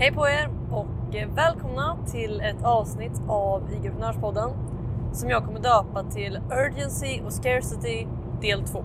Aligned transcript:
Hej 0.00 0.12
på 0.12 0.28
er 0.28 0.48
och 0.70 0.86
välkomna 1.36 1.98
till 2.12 2.40
ett 2.40 2.64
avsnitt 2.64 3.12
av 3.28 3.70
IG-prenörspodden 3.72 4.50
som 5.14 5.30
jag 5.30 5.44
kommer 5.44 5.60
döpa 5.60 6.10
till 6.10 6.40
Urgency 6.50 7.20
och 7.20 7.32
Scarcity 7.32 8.06
del 8.40 8.64
2. 8.64 8.84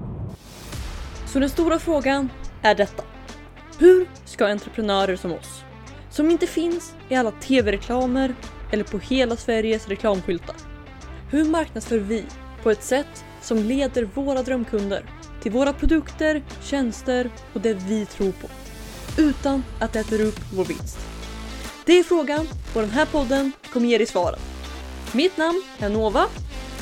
Så 1.26 1.40
den 1.40 1.50
stora 1.50 1.80
frågan 1.80 2.30
är 2.62 2.76
detta. 2.76 3.04
Hur 3.80 4.08
ska 4.26 4.48
entreprenörer 4.48 5.16
som 5.16 5.32
oss, 5.32 5.64
som 6.10 6.32
inte 6.32 6.48
finns 6.48 6.96
i 7.10 7.16
alla 7.16 7.32
tv-reklamer 7.32 8.36
eller 8.72 8.84
på 8.84 8.98
hela 8.98 9.36
Sveriges 9.36 9.88
reklamskyltar. 9.88 10.56
Hur 11.32 11.46
marknadsför 11.46 12.00
vi 12.00 12.26
på 12.64 12.72
ett 12.72 12.84
sätt 12.84 13.26
som 13.42 13.58
leder 13.58 14.04
våra 14.04 14.44
drömkunder 14.44 15.06
till 15.42 15.52
våra 15.52 15.74
produkter, 15.74 16.44
tjänster 16.62 17.30
och 17.54 17.62
det 17.62 17.74
vi 17.74 18.06
tror 18.06 18.32
på? 18.32 18.48
Utan 19.18 19.64
att 19.80 19.94
det 19.94 20.00
äter 20.00 20.22
upp 20.22 20.40
vår 20.54 20.66
vinst. 20.66 20.98
Det 21.86 22.00
är 22.00 22.04
frågan 22.04 22.48
och 22.76 22.82
den 22.82 22.90
här 22.90 23.06
podden 23.06 23.52
kommer 23.74 23.88
ge 23.88 23.98
dig 23.98 24.08
svaren. 24.08 24.40
Mitt 25.14 25.38
namn 25.38 25.64
är 25.80 25.90
Nova 25.90 26.26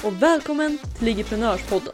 och 0.06 0.24
välkommen 0.24 0.78
till 0.98 1.06
Ligiprenörspodden. 1.06 1.94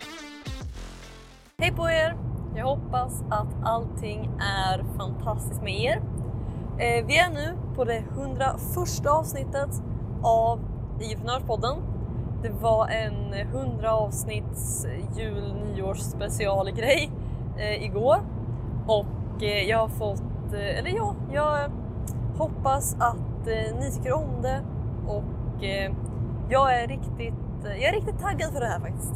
Hej 1.59 1.71
på 1.71 1.89
er! 1.89 2.17
Jag 2.55 2.65
hoppas 2.65 3.21
att 3.29 3.65
allting 3.65 4.31
är 4.39 4.97
fantastiskt 4.97 5.61
med 5.61 5.81
er. 5.81 6.01
Eh, 6.79 7.05
vi 7.05 7.17
är 7.17 7.29
nu 7.29 7.57
på 7.75 7.83
det 7.83 7.97
101 7.97 9.05
avsnittet 9.07 9.69
av 10.23 10.59
Ligiprenörspodden. 10.99 11.77
Det 12.43 12.49
var 12.49 12.87
en 12.87 13.33
100 13.33 13.93
avsnitts 13.93 14.85
jul 15.17 15.53
nyårs 15.53 15.99
specialgrej 15.99 17.11
eh, 17.57 17.83
igår 17.83 18.17
och 18.87 19.16
Eh, 19.41 19.69
jag 19.69 19.77
har 19.77 19.87
fått, 19.87 20.53
eh, 20.53 20.79
eller 20.79 20.89
ja, 20.89 21.15
jag 21.33 21.71
hoppas 22.37 22.95
att 22.99 23.47
eh, 23.47 23.79
ni 23.79 23.91
tycker 23.91 24.13
om 24.13 24.41
det 24.41 24.61
och 25.07 25.23
jag 26.49 26.81
är 26.81 26.87
riktigt, 26.87 27.33
jag 27.63 27.83
är 27.83 27.93
riktigt 27.93 28.19
taggad 28.19 28.53
för 28.53 28.59
det 28.59 28.65
här 28.65 28.79
faktiskt. 28.79 29.13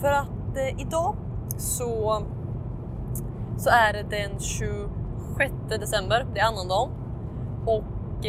För 0.00 0.08
att 0.08 0.56
idag 0.78 1.16
så, 1.56 2.22
så 3.56 3.70
är 3.70 3.92
det 3.92 4.02
den 4.02 4.40
26 4.40 5.52
december, 5.68 6.26
det 6.34 6.40
är 6.40 6.46
annandagen 6.46 6.90
och 7.66 8.26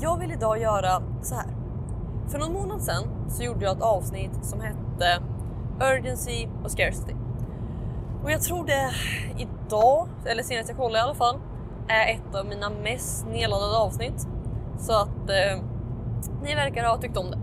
jag 0.00 0.18
vill 0.18 0.32
idag 0.32 0.60
göra 0.60 1.02
så 1.22 1.34
här. 1.34 1.46
För 2.28 2.38
någon 2.38 2.52
månad 2.52 2.82
sedan 2.82 3.04
så 3.28 3.42
gjorde 3.42 3.64
jag 3.64 3.76
ett 3.76 3.82
avsnitt 3.82 4.38
som 4.42 4.60
hette 4.60 5.22
Urgency 5.80 6.48
och 6.64 6.70
Scarcity. 6.70 7.14
Och 8.24 8.30
jag 8.30 8.42
tror 8.42 8.66
det 8.66 8.90
idag, 9.66 10.08
eller 10.24 10.42
senast 10.42 10.68
jag 10.68 10.78
kollade 10.78 10.98
i 10.98 11.02
alla 11.02 11.14
fall, 11.14 11.36
är 11.88 12.14
ett 12.14 12.34
av 12.34 12.46
mina 12.46 12.70
mest 12.70 13.26
nedladdade 13.26 13.78
avsnitt. 13.78 14.28
Så 14.78 14.92
att 14.92 15.30
eh, 15.30 15.62
ni 16.42 16.54
verkar 16.54 16.84
ha 16.84 16.96
tyckt 16.96 17.16
om 17.16 17.30
det. 17.30 17.38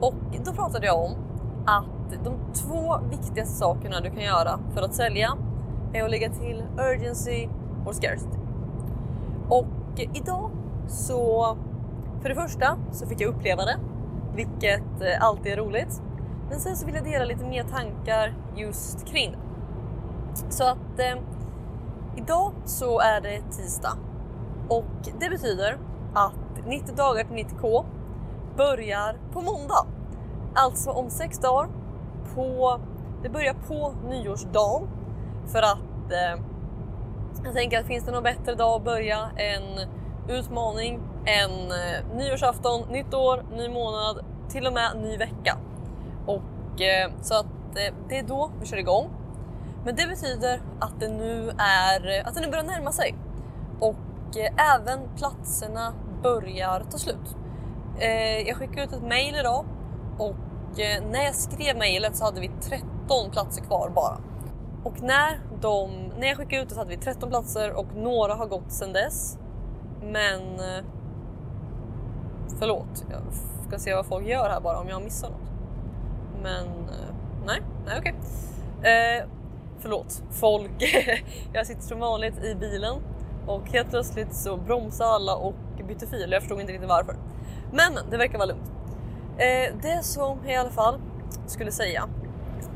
Och 0.00 0.14
då 0.44 0.52
pratade 0.52 0.86
jag 0.86 1.04
om 1.04 1.12
att 1.66 2.24
de 2.24 2.52
två 2.54 3.00
viktigaste 3.10 3.54
sakerna 3.54 4.00
du 4.00 4.10
kan 4.10 4.22
göra 4.22 4.58
för 4.74 4.82
att 4.82 4.94
sälja 4.94 5.36
är 5.92 6.04
att 6.04 6.10
lägga 6.10 6.30
till 6.30 6.64
urgency 6.78 7.48
och 7.86 7.94
scarcity. 7.94 8.38
Och 9.48 9.66
idag 10.14 10.50
så, 10.88 11.56
för 12.22 12.28
det 12.28 12.34
första 12.34 12.78
så 12.92 13.06
fick 13.06 13.20
jag 13.20 13.28
uppleva 13.28 13.64
det, 13.64 13.76
vilket 14.34 15.00
eh, 15.00 15.26
alltid 15.26 15.52
är 15.52 15.56
roligt. 15.56 16.02
Men 16.50 16.60
sen 16.60 16.76
så 16.76 16.86
vill 16.86 16.94
jag 16.94 17.04
dela 17.04 17.24
lite 17.24 17.44
mer 17.44 17.64
tankar 17.64 18.34
just 18.56 19.06
kring 19.06 19.30
det. 19.30 19.38
Så 20.48 20.64
att 20.64 20.98
eh, 20.98 21.22
idag 22.16 22.52
så 22.64 23.00
är 23.00 23.20
det 23.20 23.40
tisdag 23.50 23.98
och 24.68 25.10
det 25.20 25.30
betyder 25.30 25.78
att 26.14 26.66
90 26.66 26.94
dagar 26.94 27.24
till 27.24 27.36
90k 27.36 27.84
börjar 28.56 29.18
på 29.32 29.40
måndag. 29.40 29.86
Alltså 30.54 30.90
om 30.90 31.10
sex 31.10 31.38
dagar. 31.38 31.68
På, 32.34 32.80
det 33.22 33.28
börjar 33.28 33.54
på 33.68 33.94
nyårsdagen 34.08 34.88
för 35.46 35.62
att 35.62 36.12
eh, 36.12 36.44
jag 37.44 37.54
tänker 37.54 37.80
att 37.80 37.86
finns 37.86 38.04
det 38.04 38.12
någon 38.12 38.22
bättre 38.22 38.54
dag 38.54 38.76
att 38.76 38.84
börja 38.84 39.30
en 39.36 39.88
utmaning 40.28 41.00
än 41.24 41.50
eh, 41.50 42.16
nyårsafton, 42.16 42.88
nytt 42.90 43.14
år, 43.14 43.44
ny 43.56 43.68
månad, 43.68 44.24
till 44.48 44.66
och 44.66 44.72
med 44.72 44.90
ny 45.02 45.16
vecka. 45.16 45.56
Och 46.26 46.80
eh, 46.80 47.10
så 47.22 47.34
att 47.34 47.46
eh, 47.46 47.94
det 48.08 48.18
är 48.18 48.22
då 48.22 48.50
vi 48.60 48.66
kör 48.66 48.76
igång. 48.76 49.10
Men 49.84 49.96
det 49.96 50.06
betyder 50.06 50.62
att 50.78 51.00
det 51.00 51.08
nu 51.08 51.50
är 51.58 52.26
att 52.26 52.34
det 52.34 52.40
nu 52.40 52.50
börjar 52.50 52.64
närma 52.64 52.92
sig 52.92 53.14
och 53.80 54.36
eh, 54.36 54.74
även 54.74 55.00
platserna 55.16 55.94
börjar 56.22 56.84
ta 56.90 56.98
slut. 56.98 57.36
Eh, 57.98 58.48
jag 58.48 58.56
skickade 58.56 58.82
ut 58.82 58.92
ett 58.92 59.02
mail 59.02 59.36
idag 59.40 59.64
och 60.18 60.80
eh, 60.80 61.04
när 61.10 61.24
jag 61.24 61.34
skrev 61.34 61.76
mejlet 61.76 62.16
så 62.16 62.24
hade 62.24 62.40
vi 62.40 62.50
13 62.60 63.30
platser 63.30 63.62
kvar 63.62 63.90
bara. 63.94 64.18
Och 64.84 65.02
när, 65.02 65.40
de, 65.60 65.90
när 66.18 66.28
jag 66.28 66.36
skickade 66.36 66.62
ut 66.62 66.68
det 66.68 66.74
så 66.74 66.80
hade 66.80 66.90
vi 66.90 66.96
13 66.96 67.28
platser 67.28 67.72
och 67.72 67.86
några 67.96 68.34
har 68.34 68.46
gått 68.46 68.72
sedan 68.72 68.92
dess. 68.92 69.38
Men 70.02 70.40
förlåt, 72.58 73.04
jag 73.10 73.20
ska 73.68 73.78
se 73.78 73.94
vad 73.94 74.06
folk 74.06 74.26
gör 74.26 74.50
här 74.50 74.60
bara 74.60 74.78
om 74.78 74.88
jag 74.88 74.96
har 74.96 75.02
missat 75.02 75.30
något. 75.30 75.50
Men 76.42 76.66
nej, 77.46 77.62
nej 77.86 77.98
okej. 77.98 78.14
Eh, 78.82 79.28
förlåt, 79.80 80.22
folk. 80.30 80.70
jag 81.52 81.66
sitter 81.66 81.82
som 81.82 82.00
vanligt 82.00 82.44
i 82.44 82.54
bilen 82.54 82.96
och 83.46 83.68
helt 83.68 83.90
plötsligt 83.90 84.34
så 84.34 84.56
bromsar 84.56 85.04
alla 85.04 85.34
och 85.36 85.54
bytte 85.88 86.06
fil. 86.06 86.30
Jag 86.32 86.42
förstod 86.42 86.60
inte 86.60 86.72
riktigt 86.72 86.88
varför. 86.88 87.16
Men 87.72 87.98
det 88.10 88.16
verkar 88.16 88.38
vara 88.38 88.46
lugnt. 88.46 88.72
Eh, 89.38 89.74
det 89.82 90.02
som 90.02 90.38
jag 90.44 90.52
i 90.52 90.56
alla 90.56 90.70
fall 90.70 91.00
skulle 91.46 91.72
säga 91.72 92.08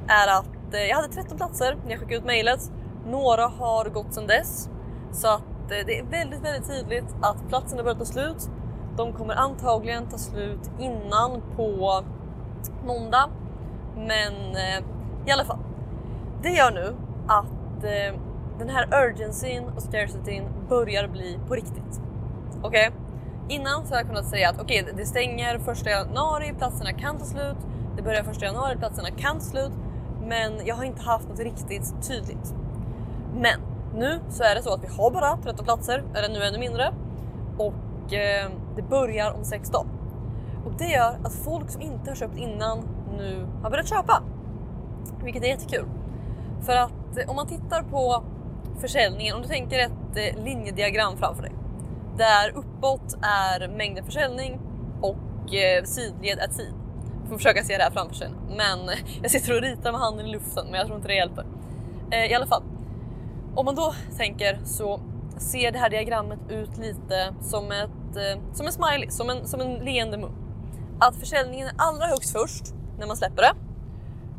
är 0.09 0.38
att 0.38 0.75
eh, 0.75 0.81
jag 0.81 0.97
hade 0.97 1.09
13 1.09 1.37
platser 1.37 1.76
när 1.84 1.91
jag 1.91 2.00
skickade 2.00 2.16
ut 2.16 2.25
mejlet. 2.25 2.72
Några 3.06 3.47
har 3.47 3.84
gått 3.84 4.14
sedan 4.14 4.26
dess 4.26 4.69
så 5.12 5.28
att 5.28 5.70
eh, 5.70 5.87
det 5.87 5.98
är 5.98 6.04
väldigt, 6.04 6.44
väldigt 6.44 6.69
tydligt 6.69 7.16
att 7.22 7.48
platserna 7.48 7.82
börjar 7.82 7.98
ta 7.98 8.04
slut. 8.04 8.50
De 8.97 9.12
kommer 9.12 9.34
antagligen 9.34 10.09
ta 10.09 10.19
slut 10.19 10.70
innan 10.78 11.43
på 11.56 12.04
måndag. 12.87 13.31
Men 13.97 14.32
i 15.26 15.31
alla 15.31 15.44
fall, 15.44 15.59
det 16.44 16.50
gör 16.50 16.71
nu 16.71 16.97
att 17.27 17.84
eh, 17.84 18.21
den 18.59 18.69
här 18.69 19.05
urgencyn 19.05 19.65
och 19.77 19.82
scarcityn 19.82 20.44
börjar 20.69 21.09
bli 21.09 21.38
på 21.49 21.55
riktigt. 21.55 22.00
Okej? 22.62 22.88
Okay? 22.88 23.56
Innan 23.56 23.87
så 23.87 23.94
har 23.94 23.99
jag 23.99 24.06
kunnat 24.06 24.27
säga 24.27 24.50
att 24.50 24.60
okej, 24.60 24.82
okay, 24.82 24.94
det 24.97 25.06
stänger 25.06 25.59
första 25.59 25.91
januari, 25.91 26.55
platserna 26.59 26.93
kan 26.93 27.19
ta 27.19 27.25
slut. 27.25 27.56
Det 27.97 28.03
börjar 28.03 28.22
första 28.22 28.44
januari, 28.44 28.77
platserna 28.77 29.10
kan 29.10 29.38
ta 29.38 29.44
slut. 29.44 29.72
Men 30.27 30.66
jag 30.66 30.75
har 30.75 30.84
inte 30.84 31.03
haft 31.03 31.28
något 31.28 31.38
riktigt 31.38 32.09
tydligt. 32.09 32.55
Men 33.34 33.61
nu 33.94 34.21
så 34.28 34.43
är 34.43 34.55
det 34.55 34.62
så 34.62 34.75
att 34.75 34.84
vi 34.84 34.88
har 34.88 35.11
bara 35.11 35.37
13 35.37 35.65
platser, 35.65 36.03
eller 36.15 36.28
nu 36.28 36.44
ännu 36.44 36.59
mindre. 36.59 36.94
Och 37.59 38.15
eh, 38.15 38.50
det 38.76 38.82
börjar 38.82 39.32
om 39.32 39.44
sex 39.44 39.71
dagar. 39.71 39.93
Och 40.65 40.72
det 40.78 40.88
gör 40.88 41.19
att 41.25 41.34
folk 41.34 41.71
som 41.71 41.82
inte 41.82 42.11
har 42.11 42.16
köpt 42.16 42.37
innan 42.37 42.88
nu 43.19 43.47
har 43.62 43.71
börjat 43.71 43.88
köpa. 43.88 44.22
Vilket 45.22 45.43
är 45.43 45.47
jättekul. 45.47 45.84
För 46.64 46.76
att 46.76 47.19
eh, 47.19 47.30
om 47.30 47.36
man 47.36 47.47
tittar 47.47 47.82
på 47.82 48.25
försäljningen, 48.80 49.36
om 49.36 49.42
du 49.42 49.48
tänker 49.48 49.78
ett 49.78 50.16
eh, 50.16 50.44
linjediagram 50.44 51.16
framför 51.16 51.42
dig. 51.42 51.52
Där 52.16 52.50
uppåt 52.50 53.16
är 53.22 53.69
mängden 53.69 54.04
försäljning 54.04 54.60
och 55.00 55.54
eh, 55.54 55.84
sidled 55.84 56.38
är 56.38 56.48
tid. 56.48 56.75
Jag 57.20 57.28
får 57.28 57.36
försöka 57.36 57.62
se 57.62 57.76
det 57.76 57.82
här 57.82 57.91
framför 57.91 58.14
sig. 58.14 58.30
Men 58.48 58.78
jag 59.22 59.30
sitter 59.30 59.56
och 59.56 59.62
ritar 59.62 59.92
med 59.92 60.00
handen 60.00 60.26
i 60.26 60.32
luften 60.32 60.66
men 60.66 60.75
jag 60.75 60.86
tror 60.86 60.97
inte 60.97 61.08
det 61.08 61.14
hjälper. 61.14 61.47
I 62.30 62.34
alla 62.34 62.47
fall. 62.47 62.62
Om 63.54 63.64
man 63.64 63.75
då 63.75 63.94
tänker 64.16 64.60
så 64.64 65.00
ser 65.38 65.72
det 65.72 65.78
här 65.78 65.91
diagrammet 65.91 66.38
ut 66.48 66.78
lite 66.78 67.34
som, 67.41 67.72
ett, 67.72 68.37
som 68.52 68.66
en 68.66 68.72
smiley, 68.72 69.11
som 69.11 69.31
en, 69.31 69.46
som 69.46 69.61
en 69.61 69.75
leende 69.75 70.19
mun. 70.19 70.32
Att 71.00 71.16
försäljningen 71.16 71.69
är 71.69 71.75
allra 71.76 72.06
högst 72.06 72.32
först 72.32 72.75
när 72.99 73.06
man 73.06 73.16
släpper 73.16 73.43
det. 73.43 73.55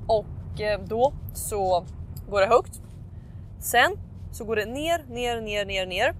Och 0.07 0.87
då 0.87 1.13
så 1.33 1.85
går 2.29 2.41
det 2.41 2.47
högt. 2.47 2.81
Sen 3.59 3.91
så 4.31 4.45
går 4.45 4.55
det 4.55 4.65
ner, 4.65 5.05
ner, 5.09 5.41
ner, 5.41 5.65
ner, 5.65 5.85
ner 5.85 6.15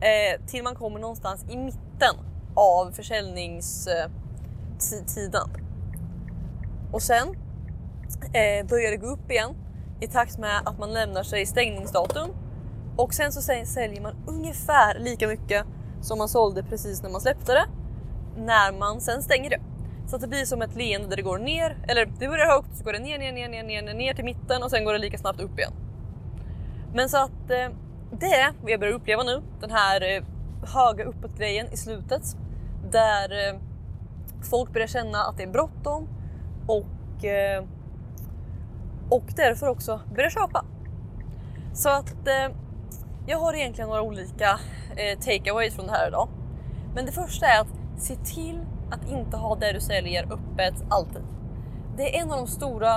eh, 0.00 0.40
till 0.46 0.62
man 0.62 0.74
kommer 0.74 1.00
någonstans 1.00 1.44
i 1.50 1.56
mitten 1.56 2.14
av 2.54 2.90
försäljningstiden. 2.90 5.48
Och 6.92 7.02
sen 7.02 7.28
eh, 8.32 8.66
börjar 8.66 8.90
det 8.90 8.96
gå 8.96 9.06
upp 9.06 9.30
igen 9.30 9.54
i 10.00 10.06
takt 10.06 10.38
med 10.38 10.60
att 10.64 10.78
man 10.78 10.92
lämnar 10.92 11.22
sig 11.22 11.46
stängningsdatum 11.46 12.30
och 12.96 13.14
sen 13.14 13.32
så 13.32 13.42
säljer 13.66 14.00
man 14.00 14.14
ungefär 14.26 14.98
lika 14.98 15.28
mycket 15.28 15.64
som 16.00 16.18
man 16.18 16.28
sålde 16.28 16.62
precis 16.62 17.02
när 17.02 17.10
man 17.10 17.20
släppte 17.20 17.52
det 17.52 17.66
när 18.36 18.78
man 18.78 19.00
sen 19.00 19.22
stänger 19.22 19.50
det. 19.50 19.60
Så 20.06 20.16
att 20.16 20.22
det 20.22 20.28
blir 20.28 20.44
som 20.44 20.62
ett 20.62 20.76
leende 20.76 21.08
där 21.08 21.16
det 21.16 21.22
går 21.22 21.38
ner, 21.38 21.76
eller 21.88 22.06
det 22.06 22.28
börjar 22.28 22.46
högt 22.46 22.76
så 22.76 22.84
går 22.84 22.92
det 22.92 22.98
ner, 22.98 23.18
ner, 23.18 23.32
ner, 23.32 23.48
ner, 23.48 23.62
ner, 23.62 23.94
ner 23.94 24.14
till 24.14 24.24
mitten 24.24 24.62
och 24.62 24.70
sen 24.70 24.84
går 24.84 24.92
det 24.92 24.98
lika 24.98 25.18
snabbt 25.18 25.40
upp 25.40 25.58
igen. 25.58 25.72
Men 26.94 27.08
så 27.08 27.16
att 27.16 27.50
eh, 27.50 27.68
det 28.10 28.26
är 28.26 28.52
vad 28.62 28.70
jag 28.70 28.80
börjar 28.80 28.94
uppleva 28.94 29.22
nu, 29.22 29.42
den 29.60 29.70
här 29.70 30.16
eh, 30.16 30.22
höga 30.66 31.04
uppåt-grejen 31.04 31.72
i 31.72 31.76
slutet 31.76 32.22
där 32.90 33.48
eh, 33.48 33.60
folk 34.50 34.72
börjar 34.72 34.86
känna 34.86 35.18
att 35.24 35.36
det 35.36 35.42
är 35.42 35.48
bråttom 35.50 36.08
och, 36.66 37.24
eh, 37.24 37.64
och 39.10 39.24
därför 39.36 39.68
också 39.68 40.00
börjar 40.14 40.30
köpa. 40.30 40.64
Så 41.74 41.88
att 41.88 42.28
eh, 42.28 42.56
jag 43.26 43.38
har 43.38 43.54
egentligen 43.54 43.88
några 43.88 44.02
olika 44.02 44.60
eh, 44.96 45.18
takeaways 45.18 45.74
från 45.74 45.86
det 45.86 45.92
här 45.92 46.08
idag. 46.08 46.28
Men 46.94 47.06
det 47.06 47.12
första 47.12 47.46
är 47.46 47.60
att 47.60 47.74
se 47.98 48.16
till 48.16 48.60
att 48.94 49.10
inte 49.10 49.36
ha 49.36 49.56
det 49.56 49.72
du 49.72 49.80
säljer 49.80 50.32
öppet 50.32 50.84
alltid. 50.88 51.22
Det 51.96 52.16
är 52.16 52.22
en 52.22 52.30
av 52.30 52.36
de 52.36 52.46
stora 52.46 52.96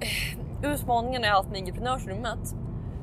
eh, 0.00 0.72
utmaningarna 0.72 1.26
jag 1.26 1.32
har 1.32 1.38
haft 1.38 1.50
med 1.50 1.60
entreprenörsrummet. 1.60 2.54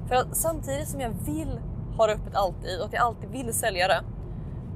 För 0.08 0.16
att 0.16 0.38
samtidigt 0.38 0.88
som 0.88 1.02
jag 1.02 1.10
vill 1.10 1.60
ha 1.98 2.08
det 2.08 2.14
öppet 2.14 2.36
alltid 2.36 2.80
och 2.80 2.86
att 2.86 2.94
jag 2.94 3.02
alltid 3.02 3.30
vill 3.30 3.54
sälja 3.54 3.88
det 3.88 4.04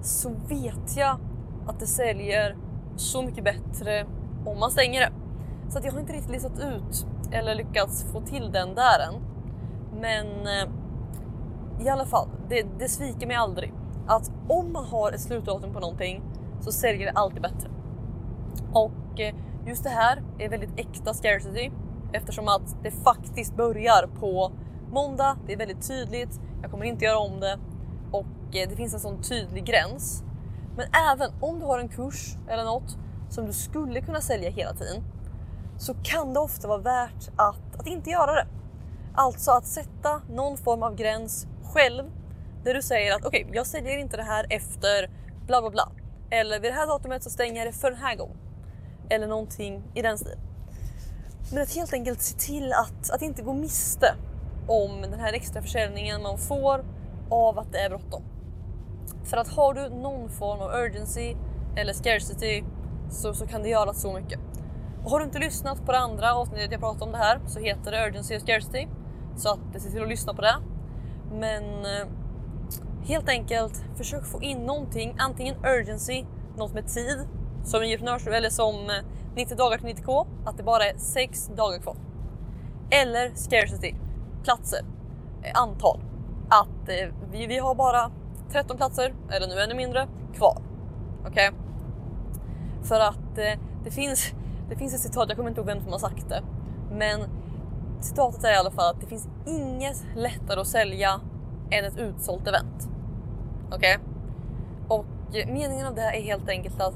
så 0.02 0.30
vet 0.30 0.98
jag 0.98 1.20
att 1.68 1.80
det 1.80 1.88
säljer 1.88 2.56
så 2.96 3.22
mycket 3.22 3.44
bättre 3.44 4.06
om 4.46 4.60
man 4.60 4.72
stänger 4.72 5.02
det. 5.02 5.12
Så 5.70 5.78
att 5.78 5.86
jag 5.86 5.92
har 5.92 6.00
inte 6.00 6.14
riktigt 6.14 6.32
listat 6.32 6.60
ut 6.60 7.08
eller 7.32 7.56
lyckats 7.56 8.12
få 8.12 8.22
till 8.22 8.52
den 8.52 8.76
där 8.76 9.00
än. 9.00 9.22
Men 10.02 10.28
eh, 10.48 10.70
i 11.86 11.90
alla 11.90 12.06
fall, 12.06 12.28
det, 12.50 12.66
det 12.80 12.90
sviker 12.90 13.28
mig 13.28 13.36
aldrig. 13.36 13.74
Att 14.08 14.32
om 14.48 14.74
man 14.74 14.86
har 14.86 15.12
ett 15.12 15.22
slutdatum 15.22 15.74
på 15.74 15.80
någonting 15.80 16.24
så 16.62 16.72
säljer 16.72 17.06
det 17.06 17.20
alltid 17.20 17.42
bättre. 17.42 17.70
Och 18.74 19.20
eh, 19.20 19.36
just 19.66 19.84
det 19.84 19.90
här 19.90 20.24
är 20.40 20.50
väldigt 20.50 20.80
äkta 20.80 21.14
scarcity 21.14 21.72
eftersom 22.14 22.48
att 22.48 22.84
det 22.84 22.92
faktiskt 22.92 23.56
börjar 23.56 24.08
på 24.20 24.52
måndag. 24.92 25.38
Det 25.48 25.54
är 25.54 25.58
väldigt 25.58 25.88
tydligt. 25.88 26.40
Jag 26.62 26.72
kommer 26.72 26.86
inte 26.86 27.06
göra 27.06 27.18
om 27.18 27.40
det 27.40 27.60
och 28.12 28.56
eh, 28.56 28.70
det 28.70 28.76
finns 28.76 28.94
en 28.94 29.00
sån 29.00 29.22
tydlig 29.22 29.66
gräns. 29.66 30.24
Men 30.78 30.86
även 31.12 31.32
om 31.42 31.60
du 31.60 31.66
har 31.66 31.80
en 31.80 31.90
kurs 31.90 32.36
eller 32.48 32.64
något 32.64 32.98
som 33.30 33.46
du 33.46 33.54
skulle 33.54 34.02
kunna 34.02 34.22
sälja 34.22 34.50
hela 34.50 34.74
tiden 34.74 35.04
så 35.78 35.94
kan 36.04 36.34
det 36.34 36.40
ofta 36.40 36.68
vara 36.68 36.82
värt 36.82 37.30
att, 37.36 37.80
att 37.80 37.88
inte 37.88 38.10
göra 38.10 38.34
det. 38.34 38.48
Alltså 39.16 39.52
att 39.52 39.66
sätta 39.66 40.22
någon 40.30 40.58
form 40.58 40.84
av 40.84 40.96
gräns 40.96 41.48
själv 41.74 42.04
där 42.64 42.74
du 42.74 42.82
säger 42.82 43.16
att 43.16 43.26
okej, 43.26 43.44
okay, 43.44 43.56
jag 43.56 43.68
säljer 43.68 43.98
inte 43.98 44.18
det 44.18 44.24
här 44.24 44.46
efter 44.50 45.10
bla 45.48 45.62
bla 45.62 45.70
bla. 45.70 45.92
Eller 46.30 46.60
vid 46.60 46.72
det 46.72 46.76
här 46.76 46.88
datumet 46.88 47.24
så 47.24 47.30
stänger 47.30 47.58
jag 47.58 47.68
det 47.68 47.78
för 47.78 47.92
den 47.92 48.00
här 48.00 48.16
gången. 48.16 48.38
Eller 49.10 49.28
någonting 49.28 49.84
i 49.94 50.02
den 50.02 50.18
stilen. 50.18 50.40
Men 51.54 51.64
att 51.64 51.76
helt 51.76 51.94
enkelt 51.94 52.22
se 52.22 52.38
till 52.38 52.74
att, 52.74 53.10
att 53.12 53.22
inte 53.22 53.42
gå 53.42 53.54
miste 53.54 54.16
om 54.68 55.02
den 55.02 55.20
här 55.20 55.34
extra 55.34 55.62
försäljningen 55.62 56.22
man 56.22 56.38
får 56.38 56.86
av 57.30 57.60
att 57.60 57.72
det 57.72 57.80
är 57.80 57.90
bråttom. 57.90 58.24
För 59.24 59.38
att 59.38 59.48
har 59.48 59.74
du 59.74 59.90
någon 59.90 60.30
form 60.30 60.60
av 60.60 60.72
urgency 60.72 61.36
eller 61.76 61.94
scarcity 61.94 62.64
så, 63.10 63.34
så 63.34 63.48
kan 63.48 63.64
det 63.64 63.70
göra 63.70 63.94
så 63.94 64.14
mycket. 64.14 64.40
Och 65.04 65.12
har 65.12 65.20
du 65.20 65.26
inte 65.26 65.40
lyssnat 65.40 65.86
på 65.86 65.92
det 65.92 65.98
andra 65.98 66.34
avsnittet 66.34 66.72
jag 66.72 66.82
pratade 66.82 67.06
om 67.06 67.12
det 67.12 67.18
här 67.18 67.40
så 67.48 67.60
heter 67.60 67.92
det 67.92 68.08
urgency 68.08 68.36
och 68.36 68.42
scarcity. 68.42 68.88
Så 69.38 69.50
att 69.50 69.82
se 69.82 69.90
till 69.90 70.02
att 70.02 70.10
lyssna 70.10 70.34
på 70.34 70.42
det. 70.42 70.56
Men 71.32 71.64
eh, 71.64 72.08
helt 73.08 73.30
enkelt 73.30 73.84
försök 73.96 74.26
få 74.26 74.42
in 74.42 74.58
någonting, 74.58 75.16
antingen 75.20 75.56
urgency, 75.66 76.26
något 76.58 76.74
med 76.74 76.88
tid, 76.88 77.28
som 77.64 77.84
i 77.84 77.94
eller 77.94 78.50
som 78.50 78.76
eh, 78.76 79.06
90 79.36 79.56
dagar 79.56 79.78
till 79.78 79.88
90k, 79.88 80.28
att 80.46 80.58
det 80.58 80.64
bara 80.64 80.84
är 80.84 80.98
6 80.98 81.48
dagar 81.48 81.80
kvar. 81.80 81.96
Eller 82.90 83.32
scarcity, 83.36 83.96
platser, 84.44 84.80
eh, 85.44 85.62
antal. 85.62 86.00
Att 86.50 86.90
eh, 86.90 87.14
vi, 87.32 87.48
vi 87.48 87.58
har 87.58 87.76
bara 87.76 88.12
13 88.52 88.78
platser, 88.78 89.14
eller 89.32 89.48
nu 89.48 89.62
ännu 89.62 89.76
mindre, 89.76 90.08
kvar. 90.36 90.58
Okej? 91.20 91.50
Okay? 91.50 91.60
För 92.84 93.00
att 93.00 93.38
eh, 93.38 93.60
det, 93.84 93.92
finns, 93.92 94.34
det 94.70 94.76
finns 94.76 94.94
ett 94.94 95.02
citat, 95.02 95.26
jag 95.30 95.38
kommer 95.38 95.50
inte 95.50 95.62
ihåg 95.62 95.68
vem 95.68 95.82
som 95.82 95.92
har 95.92 96.00
sagt 96.00 96.30
det, 96.30 96.42
men 96.92 97.22
citatet 98.02 98.44
är 98.44 98.54
i 98.54 98.56
alla 98.56 98.72
fall 98.72 98.96
att 98.96 99.02
det 99.02 99.08
finns 99.08 99.30
inget 99.46 100.06
lättare 100.16 100.60
att 100.60 100.68
sälja 100.68 101.22
än 101.72 101.86
ett 101.86 101.98
utsålt 101.98 102.48
event. 102.48 102.97
Okej? 103.72 103.98
Okay? 103.98 104.98
Och 104.98 105.06
meningen 105.48 105.88
av 105.88 105.96
det 105.96 106.02
här 106.02 106.14
är 106.14 106.22
helt 106.22 106.50
enkelt 106.50 106.82
att 106.82 106.94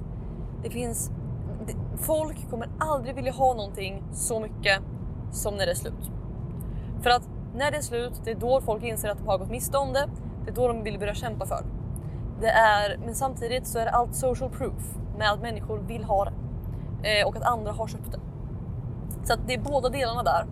det 0.63 0.69
finns... 0.69 1.12
Folk 1.97 2.50
kommer 2.50 2.69
aldrig 2.79 3.15
vilja 3.15 3.31
ha 3.31 3.53
någonting 3.53 4.03
så 4.12 4.39
mycket 4.39 4.81
som 5.31 5.56
när 5.56 5.65
det 5.65 5.71
är 5.71 5.75
slut. 5.75 6.12
För 7.01 7.09
att 7.09 7.29
när 7.56 7.71
det 7.71 7.77
är 7.77 7.81
slut, 7.81 8.21
det 8.23 8.31
är 8.31 8.35
då 8.35 8.62
folk 8.62 8.83
inser 8.83 9.09
att 9.09 9.18
de 9.18 9.27
har 9.27 9.38
gått 9.38 9.50
miste 9.50 9.77
om 9.77 9.94
det. 9.94 10.09
Det 10.45 10.51
är 10.51 10.56
då 10.56 10.68
de 10.68 10.83
vill 10.83 11.00
börja 11.00 11.13
kämpa 11.13 11.45
för 11.45 11.65
det. 12.41 12.50
Är, 12.50 12.97
men 12.97 13.15
samtidigt 13.15 13.68
så 13.68 13.79
är 13.79 13.85
det 13.85 13.91
allt 13.91 14.15
social 14.15 14.50
proof 14.50 14.97
med 15.18 15.31
att 15.31 15.41
människor 15.41 15.79
vill 15.79 16.03
ha 16.03 16.25
det 16.25 16.31
eh, 17.19 17.27
och 17.27 17.35
att 17.35 17.44
andra 17.44 17.71
har 17.71 17.88
köpt 17.88 18.12
det. 18.12 18.19
Så 19.23 19.33
att 19.33 19.47
det 19.47 19.53
är 19.53 19.59
båda 19.59 19.89
delarna 19.89 20.23
där. 20.23 20.45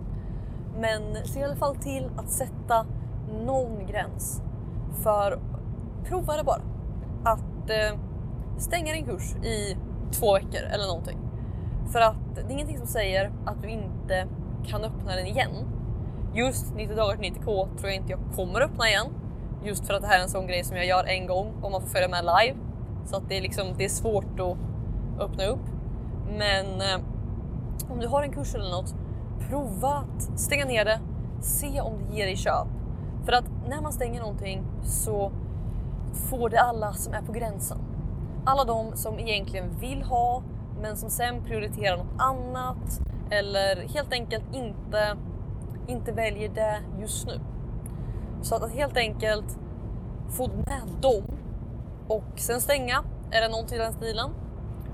Men 0.78 1.16
se 1.24 1.40
i 1.40 1.44
alla 1.44 1.56
fall 1.56 1.76
till 1.76 2.10
att 2.16 2.30
sätta 2.30 2.86
någon 3.44 3.86
gräns 3.86 4.42
för 5.02 5.38
prova 6.04 6.36
det 6.36 6.44
bara. 6.44 6.62
Att 7.24 7.70
eh, 7.70 7.98
stänga 8.58 8.92
din 8.92 9.04
kurs 9.04 9.34
i 9.34 9.76
två 10.12 10.34
veckor 10.34 10.62
eller 10.72 10.86
någonting. 10.86 11.18
För 11.92 12.00
att 12.00 12.34
det 12.34 12.40
är 12.40 12.50
ingenting 12.50 12.78
som 12.78 12.86
säger 12.86 13.32
att 13.46 13.62
du 13.62 13.68
inte 13.68 14.26
kan 14.66 14.84
öppna 14.84 15.16
den 15.16 15.26
igen. 15.26 15.50
Just 16.34 16.74
90 16.74 16.96
dagar 16.96 17.16
till 17.16 17.32
90k 17.32 17.44
tror 17.76 17.90
jag 17.90 17.94
inte 17.94 18.10
jag 18.10 18.20
kommer 18.36 18.60
öppna 18.60 18.88
igen. 18.88 19.06
Just 19.64 19.86
för 19.86 19.94
att 19.94 20.02
det 20.02 20.08
här 20.08 20.18
är 20.18 20.22
en 20.22 20.28
sån 20.28 20.46
grej 20.46 20.64
som 20.64 20.76
jag 20.76 20.86
gör 20.86 21.04
en 21.04 21.26
gång 21.26 21.52
och 21.62 21.70
man 21.70 21.80
får 21.80 21.88
följa 21.88 22.08
med 22.08 22.24
live. 22.24 22.58
Så 23.04 23.16
att 23.16 23.28
det 23.28 23.36
är, 23.36 23.42
liksom, 23.42 23.66
det 23.78 23.84
är 23.84 23.88
svårt 23.88 24.40
att 24.40 24.56
öppna 25.20 25.44
upp. 25.44 25.66
Men 26.38 26.66
eh, 26.80 27.06
om 27.90 28.00
du 28.00 28.08
har 28.08 28.22
en 28.22 28.32
kurs 28.32 28.54
eller 28.54 28.70
något, 28.70 28.94
prova 29.48 29.88
att 29.88 30.40
stänga 30.40 30.64
ner 30.64 30.84
det. 30.84 31.00
Se 31.40 31.80
om 31.80 31.92
det 32.08 32.16
ger 32.16 32.26
dig 32.26 32.36
köp. 32.36 32.68
För 33.24 33.32
att 33.32 33.44
när 33.68 33.80
man 33.80 33.92
stänger 33.92 34.20
någonting 34.20 34.64
så 34.82 35.32
får 36.12 36.48
det 36.48 36.60
alla 36.60 36.92
som 36.92 37.14
är 37.14 37.22
på 37.22 37.32
gränsen. 37.32 37.78
Alla 38.44 38.64
de 38.64 38.96
som 38.96 39.18
egentligen 39.18 39.78
vill 39.80 40.02
ha 40.02 40.42
men 40.80 40.96
som 40.96 41.10
sen 41.10 41.44
prioriterar 41.44 41.96
något 41.96 42.20
annat 42.20 43.00
eller 43.30 43.88
helt 43.88 44.12
enkelt 44.12 44.44
inte, 44.52 45.16
inte 45.86 46.12
väljer 46.12 46.48
det 46.48 46.80
just 47.00 47.26
nu. 47.26 47.40
Så 48.42 48.54
att, 48.54 48.72
helt 48.72 48.96
enkelt 48.96 49.58
få 50.28 50.48
med 50.48 50.82
dem 51.00 51.22
och 52.08 52.24
sen 52.36 52.60
stänga, 52.60 53.04
är 53.30 53.40
det 53.40 53.48
någonting 53.48 53.76
i 53.76 53.80
den 53.80 53.92
stilen. 53.92 54.30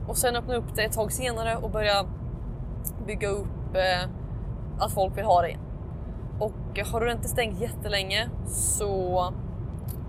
Och 0.09 0.17
sen 0.17 0.37
öppna 0.37 0.55
upp 0.55 0.75
det 0.75 0.83
ett 0.83 0.93
tag 0.93 1.13
senare 1.13 1.57
och 1.57 1.71
börja 1.71 2.07
bygga 3.07 3.29
upp 3.29 3.75
eh, 3.75 4.09
att 4.79 4.93
folk 4.93 5.17
vill 5.17 5.25
ha 5.25 5.43
det 5.43 5.49
igen. 5.49 5.61
Och 6.41 6.81
har 6.93 7.01
du 7.01 7.13
inte 7.13 7.29
stängt 7.29 7.61
jättelänge 7.61 8.29
så... 8.47 9.21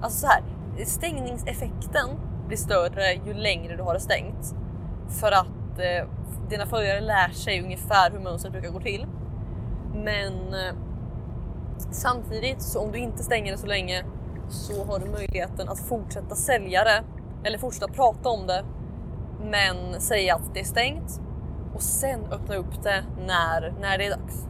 Alltså 0.02 0.20
så 0.20 0.28
här, 0.28 0.44
stängningseffekten 0.86 2.10
blir 2.48 2.58
större 2.58 3.14
ju 3.14 3.34
längre 3.34 3.76
du 3.76 3.84
har 3.84 3.94
det 3.94 4.00
stängt. 4.00 4.56
För 5.20 5.32
att 5.32 5.80
eh, 5.80 6.08
dina 6.50 6.66
följare 6.66 7.02
lär 7.02 7.30
sig 7.30 7.62
ungefär 7.62 8.12
hur 8.12 8.20
mönstret 8.20 8.54
brukar 8.54 8.70
gå 8.70 8.80
till. 8.80 9.06
Men 9.94 10.54
eh, 10.54 10.76
samtidigt 11.92 12.62
så 12.62 12.80
om 12.80 12.92
du 12.92 12.98
inte 12.98 13.24
stänger 13.24 13.52
det 13.52 13.58
så 13.58 13.68
länge 13.68 14.06
så 14.50 14.86
har 14.86 15.00
du 15.00 15.06
möjligheten 15.06 15.70
att 15.70 15.80
fortsätta 15.80 16.36
sälja 16.36 16.84
det 16.84 17.04
eller 17.44 17.58
fortsätta 17.58 17.88
prata 17.88 18.30
om 18.30 18.48
det 18.48 18.66
men 19.42 20.02
säga 20.02 20.36
att 20.36 20.54
det 20.54 20.60
är 20.60 20.64
stängt 20.64 21.22
och 21.76 21.82
sen 21.82 22.26
öppna 22.32 22.56
upp 22.56 22.84
det 22.84 23.04
när, 23.18 23.74
när 23.82 23.98
det 23.98 24.06
är 24.06 24.18
dags. 24.18 24.48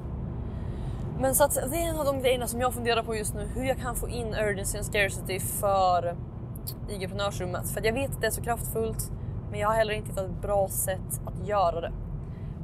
Men 1.19 1.35
så 1.35 1.43
att 1.43 1.53
det 1.53 1.77
är 1.77 1.89
en 1.89 1.99
av 1.99 2.05
de 2.05 2.19
grejerna 2.19 2.47
som 2.47 2.61
jag 2.61 2.73
funderar 2.73 3.03
på 3.03 3.15
just 3.15 3.33
nu, 3.33 3.47
hur 3.55 3.63
jag 3.63 3.77
kan 3.77 3.95
få 3.95 4.09
in 4.09 4.27
urgency 4.27 4.77
and 4.77 4.85
scarcity 4.85 5.39
för 5.39 6.07
eh, 6.07 6.15
IG-prenörsrummet. 6.89 7.69
För 7.69 7.85
jag 7.85 7.93
vet 7.93 8.11
att 8.11 8.21
det 8.21 8.27
är 8.27 8.31
så 8.31 8.41
kraftfullt, 8.41 9.11
men 9.51 9.59
jag 9.59 9.67
har 9.67 9.75
heller 9.75 9.93
inte 9.93 10.09
hittat 10.09 10.25
ett 10.25 10.41
bra 10.41 10.69
sätt 10.69 11.21
att 11.25 11.47
göra 11.47 11.81
det. 11.81 11.91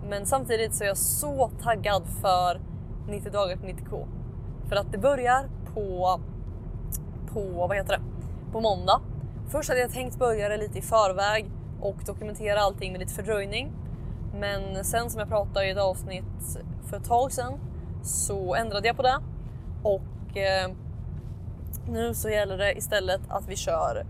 Men 0.10 0.26
samtidigt 0.26 0.76
så 0.76 0.84
är 0.84 0.88
jag 0.88 0.98
så 0.98 1.52
taggad 1.62 2.04
för 2.22 2.62
90 3.08 3.32
dagar 3.32 3.58
på 3.58 3.66
90k. 3.66 4.08
För 4.70 4.76
att 4.76 4.92
det 4.92 4.98
börjar 4.98 5.50
på, 5.74 6.20
på, 7.34 7.42
vad 7.68 7.76
heter 7.78 7.98
det, 7.98 8.02
på 8.52 8.62
måndag. 8.62 9.02
Först 9.50 9.70
hade 9.70 9.82
jag 9.82 9.92
tänkt 9.92 10.20
börja 10.20 10.50
det 10.50 10.58
lite 10.58 10.80
i 10.80 10.82
förväg 10.82 11.52
och 11.82 11.98
dokumentera 12.06 12.60
allting 12.60 12.92
med 12.92 13.00
lite 13.00 13.14
fördröjning. 13.14 13.72
Men 14.40 14.84
sen 14.84 15.10
som 15.10 15.20
jag 15.20 15.30
pratade 15.30 15.68
i 15.68 15.70
ett 15.70 15.78
avsnitt 15.78 16.60
för 16.90 16.98
ett 16.98 17.06
tag 17.06 17.32
sedan 17.32 17.60
så 18.04 18.56
ändrade 18.56 18.88
jag 18.88 18.96
på 18.96 19.02
det 19.02 19.20
och 19.84 20.38
eh, 20.38 20.72
nu 21.88 22.14
så 22.14 22.30
gäller 22.30 22.58
det 22.58 22.78
istället 22.78 23.22
att 23.30 23.48
vi 23.48 23.56
kör 23.56 24.06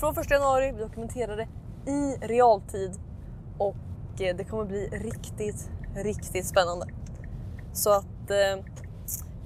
från 0.00 0.18
1 0.18 0.30
januari, 0.30 0.72
vi 0.72 0.82
dokumenterar 0.82 1.36
det 1.36 1.48
i 1.90 2.16
realtid 2.20 2.98
och 3.58 4.20
eh, 4.20 4.36
det 4.36 4.44
kommer 4.44 4.64
bli 4.64 4.88
riktigt, 4.88 5.70
riktigt 5.96 6.46
spännande. 6.46 6.86
Så 7.72 7.90
att 7.90 8.30
eh, 8.30 8.64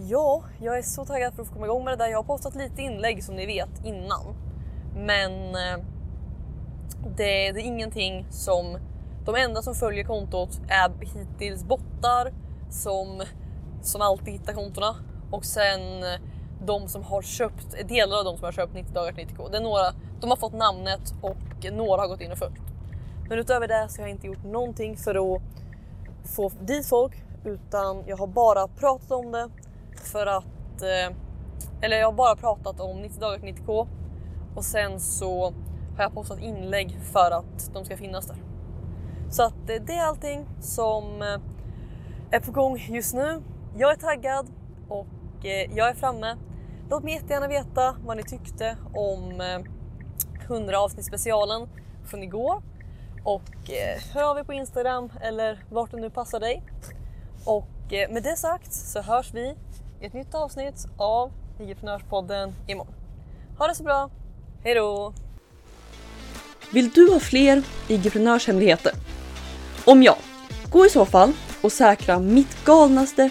ja, 0.08 0.42
jag 0.60 0.78
är 0.78 0.82
så 0.82 1.04
taggad 1.04 1.34
för 1.34 1.42
att 1.42 1.48
få 1.48 1.54
komma 1.54 1.66
igång 1.66 1.84
med 1.84 1.98
det 1.98 2.04
där. 2.04 2.10
Jag 2.10 2.18
har 2.18 2.24
postat 2.24 2.54
lite 2.54 2.82
inlägg 2.82 3.24
som 3.24 3.34
ni 3.36 3.46
vet 3.46 3.84
innan. 3.84 4.34
Men 4.96 5.54
eh, 5.54 5.84
det, 7.16 7.52
det 7.52 7.60
är 7.60 7.64
ingenting 7.64 8.26
som 8.30 8.78
de 9.24 9.34
enda 9.34 9.62
som 9.62 9.74
följer 9.74 10.04
kontot 10.04 10.60
är 10.68 10.92
hittills 11.00 11.64
bottar 11.64 12.32
som, 12.70 13.22
som 13.82 14.02
alltid 14.02 14.32
hittar 14.32 14.52
kontona 14.52 14.96
och 15.30 15.44
sen 15.44 16.02
eh, 16.02 16.20
de 16.66 16.88
som 16.88 17.02
har 17.02 17.22
köpt, 17.22 17.88
delar 17.88 18.18
av 18.18 18.24
de 18.24 18.36
som 18.36 18.44
har 18.44 18.52
köpt 18.52 18.74
90 18.74 18.94
dagar 18.94 19.12
till 19.12 19.26
90k. 19.26 19.50
Det 19.50 19.56
är 19.56 19.62
några, 19.62 19.92
de 20.20 20.30
har 20.30 20.36
fått 20.36 20.52
namnet 20.52 21.14
och 21.22 21.72
några 21.72 22.00
har 22.00 22.08
gått 22.08 22.20
in 22.20 22.32
och 22.32 22.38
följt. 22.38 22.60
Men 23.28 23.38
utöver 23.38 23.68
det 23.68 23.86
så 23.88 24.02
har 24.02 24.08
jag 24.08 24.16
inte 24.16 24.26
gjort 24.26 24.44
någonting 24.44 24.96
för 24.96 25.34
att 25.34 25.42
få 26.36 26.48
dit 26.60 26.86
folk 26.86 27.12
utan 27.44 28.04
jag 28.06 28.16
har 28.16 28.26
bara 28.26 28.68
pratat 28.68 29.10
om 29.10 29.32
det 29.32 29.48
för 29.94 30.26
att, 30.26 30.82
eh, 30.82 31.16
eller 31.80 31.96
jag 31.96 32.06
har 32.06 32.12
bara 32.12 32.36
pratat 32.36 32.80
om 32.80 33.02
90 33.02 33.20
dagar 33.20 33.38
till 33.38 33.54
90k 33.54 33.86
och 34.56 34.64
sen 34.64 35.00
så 35.00 35.44
har 35.96 36.02
jag 36.02 36.14
postat 36.14 36.40
inlägg 36.40 36.98
för 37.12 37.30
att 37.30 37.70
de 37.72 37.84
ska 37.84 37.96
finnas 37.96 38.26
där. 38.26 38.36
Så 39.30 39.42
att 39.42 39.70
eh, 39.70 39.82
det 39.86 39.92
är 39.92 40.04
allting 40.04 40.46
som 40.60 41.22
är 42.30 42.40
på 42.40 42.52
gång 42.52 42.78
just 42.88 43.14
nu. 43.14 43.42
Jag 43.76 43.90
är 43.90 43.96
taggad 43.96 44.46
och 44.88 45.46
eh, 45.46 45.76
jag 45.76 45.88
är 45.88 45.94
framme. 45.94 46.36
Låt 46.90 47.04
mig 47.04 47.14
jättegärna 47.14 47.48
veta 47.48 47.96
vad 48.04 48.16
ni 48.16 48.22
tyckte 48.22 48.76
om 48.94 49.40
eh, 49.40 49.60
100 50.46 50.78
avsnitt 50.78 51.06
specialen 51.06 51.68
från 52.04 52.22
igår 52.22 52.62
och 53.24 53.70
eh, 53.70 54.00
hör 54.14 54.30
av 54.30 54.38
er 54.38 54.44
på 54.44 54.52
Instagram 54.52 55.12
eller 55.20 55.64
vart 55.70 55.90
det 55.90 55.96
nu 55.96 56.10
passar 56.10 56.40
dig. 56.40 56.62
Och 57.44 57.68
med 58.10 58.22
det 58.22 58.36
sagt 58.36 58.72
så 58.72 59.02
hörs 59.02 59.34
vi 59.34 59.56
i 60.00 60.06
ett 60.06 60.12
nytt 60.12 60.34
avsnitt 60.34 60.86
av 60.96 61.32
IG-prenörspodden 61.58 62.52
imorgon. 62.66 62.94
Ha 63.58 63.68
det 63.68 63.74
så 63.74 63.82
bra, 63.82 64.10
hejdå! 64.64 65.14
Vill 66.72 66.90
du 66.90 67.12
ha 67.12 67.20
fler 67.20 67.62
IG-prenörshemligheter? 67.88 68.92
Om 69.84 70.02
ja, 70.02 70.16
gå 70.70 70.86
i 70.86 70.88
så 70.88 71.04
fall 71.04 71.32
och 71.62 71.72
säkra 71.72 72.18
mitt 72.18 72.64
galnaste 72.64 73.30